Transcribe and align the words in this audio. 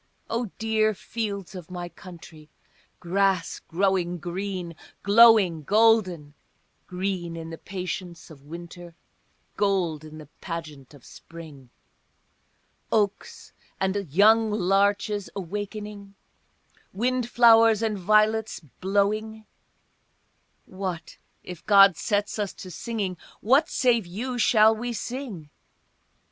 O 0.31 0.45
dear 0.57 0.95
fields 0.95 1.53
of 1.53 1.69
my 1.69 1.87
country, 1.87 2.49
grass 2.99 3.59
growing 3.59 4.17
green, 4.17 4.75
glowing 5.03 5.61
golden, 5.61 6.33
Green 6.87 7.35
in 7.37 7.51
the 7.51 7.57
patience 7.59 8.31
of 8.31 8.41
winter, 8.47 8.95
gold 9.57 10.03
in 10.03 10.17
the 10.17 10.25
pageant 10.25 10.95
of 10.95 11.05
spring, 11.05 11.69
Oaks 12.91 13.53
and 13.79 14.11
young 14.11 14.49
larches 14.49 15.29
awaking, 15.35 16.15
wind 16.93 17.29
flowers 17.29 17.83
and 17.83 17.95
violets 17.95 18.59
blowing, 18.59 19.45
What, 20.65 21.19
if 21.43 21.63
God 21.67 21.95
sets 21.95 22.39
us 22.39 22.53
to 22.53 22.71
singing, 22.71 23.17
what 23.39 23.69
save 23.69 24.07
you 24.07 24.39
shall 24.39 24.75
we 24.75 24.93
sing? 24.93 25.51